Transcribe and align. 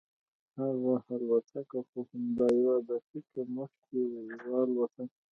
هغه 0.59 0.95
الوتکه 1.15 1.79
خو 1.87 1.99
همدا 2.09 2.47
یوه 2.59 2.75
دقیقه 2.89 3.41
مخکې 3.57 3.99
والوتله. 4.51 5.13